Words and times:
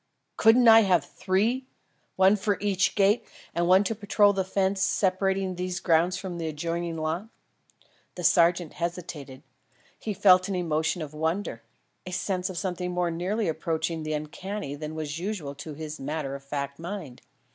Couldn't 0.35 0.67
I 0.67 0.79
have 0.79 1.05
three? 1.05 1.67
One 2.15 2.35
for 2.35 2.57
each 2.59 2.95
gate 2.95 3.23
and 3.53 3.67
one 3.67 3.83
to 3.83 3.93
patrol 3.93 4.33
the 4.33 4.43
fence 4.43 4.81
separating 4.81 5.53
these 5.57 5.79
grounds 5.79 6.17
from 6.17 6.39
the 6.39 6.47
adjoining 6.47 6.97
lot?" 6.97 7.27
The 8.15 8.23
sergeant 8.23 8.73
hesitated; 8.73 9.43
he 9.99 10.15
felt 10.15 10.47
an 10.49 10.55
emotion 10.55 11.03
of 11.03 11.13
wonder 11.13 11.61
a 12.03 12.11
sense 12.11 12.49
of 12.49 12.57
something 12.57 12.89
more 12.89 13.11
nearly 13.11 13.47
approaching 13.47 14.01
the 14.01 14.13
uncanny 14.13 14.73
than 14.73 14.95
was 14.95 15.19
usual 15.19 15.53
to 15.53 15.75
his 15.75 15.99
matter 15.99 16.33
of 16.33 16.43
fact 16.43 16.79
mind. 16.79 17.21